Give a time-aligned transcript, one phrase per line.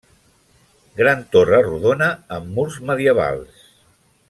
[1.01, 2.09] Gran torre rodona
[2.39, 3.71] amb murs medievals.